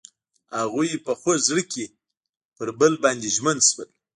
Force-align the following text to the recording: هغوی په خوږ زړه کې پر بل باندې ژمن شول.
هغوی 0.59 0.89
په 1.05 1.11
خوږ 1.19 1.39
زړه 1.49 1.63
کې 1.71 1.85
پر 2.57 2.67
بل 2.79 2.93
باندې 3.03 3.27
ژمن 3.35 3.57
شول. 3.69 3.89